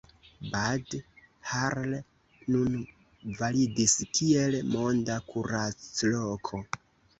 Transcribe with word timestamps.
Bad 0.53 0.85
Hall 1.49 1.91
nun 2.55 2.79
validis 3.43 3.95
kiel 4.19 4.59
„monda 4.73 5.21
kuracloko“. 5.31 6.65